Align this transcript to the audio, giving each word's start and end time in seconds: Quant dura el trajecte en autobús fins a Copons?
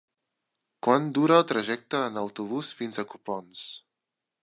Quant 0.87 1.05
dura 1.17 1.37
el 1.43 1.45
trajecte 1.53 2.01
en 2.07 2.19
autobús 2.25 2.75
fins 2.83 3.01
a 3.05 3.09
Copons? 3.15 3.65